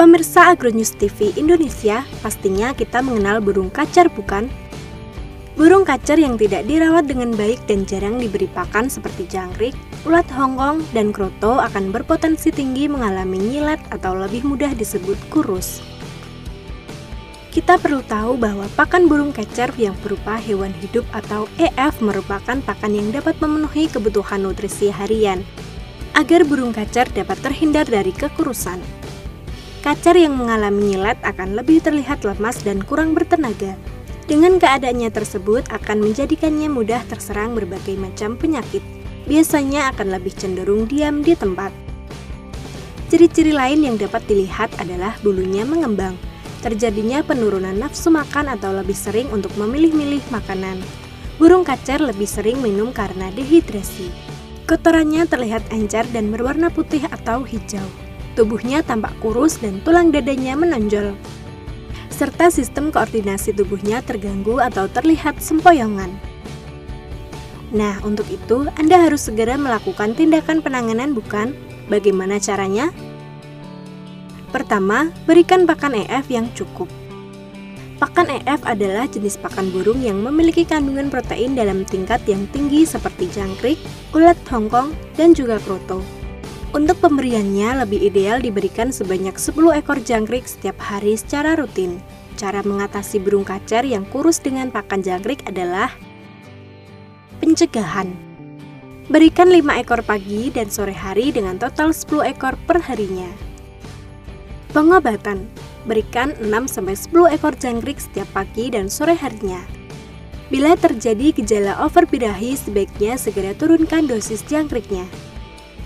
[0.00, 4.48] Pemirsa Agronews TV Indonesia, pastinya kita mengenal burung kacer bukan?
[5.60, 9.76] Burung kacer yang tidak dirawat dengan baik dan jarang diberi pakan seperti jangkrik,
[10.08, 15.84] ulat hongkong, dan kroto akan berpotensi tinggi mengalami nyilet atau lebih mudah disebut kurus.
[17.52, 22.96] Kita perlu tahu bahwa pakan burung kacer yang berupa hewan hidup atau EF merupakan pakan
[22.96, 25.44] yang dapat memenuhi kebutuhan nutrisi harian,
[26.16, 28.99] agar burung kacer dapat terhindar dari kekurusan.
[29.80, 33.80] Kacer yang mengalami nyilet akan lebih terlihat lemas dan kurang bertenaga.
[34.28, 38.84] Dengan keadaannya tersebut akan menjadikannya mudah terserang berbagai macam penyakit.
[39.24, 41.72] Biasanya akan lebih cenderung diam di tempat.
[43.08, 46.12] Ciri-ciri lain yang dapat dilihat adalah bulunya mengembang,
[46.60, 50.76] terjadinya penurunan nafsu makan atau lebih sering untuk memilih-milih makanan.
[51.40, 54.12] Burung kacer lebih sering minum karena dehidrasi.
[54.68, 57.99] Kotorannya terlihat encer dan berwarna putih atau hijau.
[58.38, 61.18] Tubuhnya tampak kurus dan tulang dadanya menonjol.
[62.10, 66.12] Serta sistem koordinasi tubuhnya terganggu atau terlihat sempoyongan.
[67.70, 71.54] Nah, untuk itu Anda harus segera melakukan tindakan penanganan bukan?
[71.86, 72.90] Bagaimana caranya?
[74.50, 76.90] Pertama, berikan pakan EF yang cukup.
[78.02, 83.30] Pakan EF adalah jenis pakan burung yang memiliki kandungan protein dalam tingkat yang tinggi seperti
[83.30, 83.78] jangkrik,
[84.10, 86.19] ulat hongkong, dan juga kroto.
[86.70, 91.98] Untuk pemberiannya lebih ideal diberikan sebanyak 10 ekor jangkrik setiap hari secara rutin.
[92.38, 95.90] Cara mengatasi burung kacer yang kurus dengan pakan jangkrik adalah
[97.42, 98.14] pencegahan.
[99.10, 103.26] Berikan 5 ekor pagi dan sore hari dengan total 10 ekor per harinya.
[104.70, 105.50] Pengobatan.
[105.90, 109.58] Berikan 6-10 ekor jangkrik setiap pagi dan sore harinya.
[110.54, 115.29] Bila terjadi gejala overbirahi, sebaiknya segera turunkan dosis jangkriknya.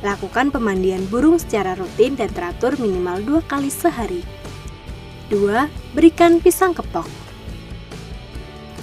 [0.00, 4.24] Lakukan pemandian burung secara rutin dan teratur minimal dua kali sehari.
[5.28, 5.68] 2.
[5.92, 7.04] Berikan pisang kepok.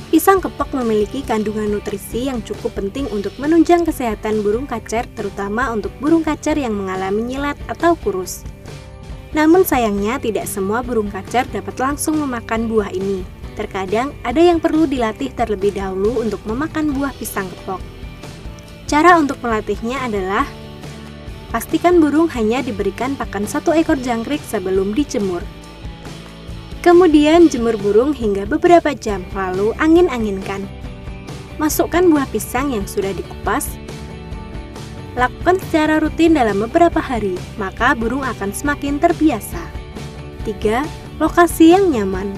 [0.07, 5.91] Pisang kepok memiliki kandungan nutrisi yang cukup penting untuk menunjang kesehatan burung kacer, terutama untuk
[6.00, 8.47] burung kacer yang mengalami nyilat atau kurus.
[9.35, 13.28] Namun sayangnya tidak semua burung kacer dapat langsung memakan buah ini.
[13.59, 17.81] Terkadang ada yang perlu dilatih terlebih dahulu untuk memakan buah pisang kepok.
[18.88, 20.47] Cara untuk melatihnya adalah
[21.47, 25.40] Pastikan burung hanya diberikan pakan satu ekor jangkrik sebelum dijemur.
[26.84, 30.63] Kemudian jemur burung hingga beberapa jam, lalu angin-anginkan.
[31.56, 33.80] Masukkan buah pisang yang sudah dikupas.
[35.18, 39.59] Lakukan secara rutin dalam beberapa hari, maka burung akan semakin terbiasa.
[40.46, 40.85] 3.
[41.18, 42.29] Lokasi yang nyaman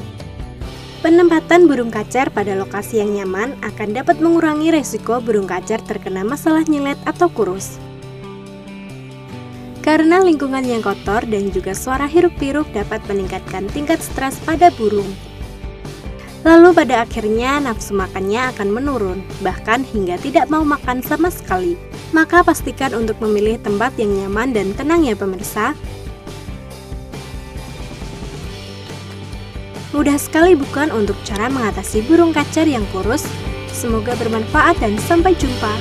[1.03, 6.64] Penempatan burung kacer pada lokasi yang nyaman akan dapat mengurangi resiko burung kacer terkena masalah
[6.68, 7.76] nyelet atau kurus.
[9.90, 15.10] Karena lingkungan yang kotor dan juga suara hiruk-pikuk dapat meningkatkan tingkat stres pada burung.
[16.46, 21.74] Lalu pada akhirnya nafsu makannya akan menurun, bahkan hingga tidak mau makan sama sekali.
[22.14, 25.74] Maka pastikan untuk memilih tempat yang nyaman dan tenang ya pemirsa.
[29.90, 33.26] Mudah sekali bukan untuk cara mengatasi burung kacer yang kurus?
[33.74, 35.74] Semoga bermanfaat dan sampai jumpa.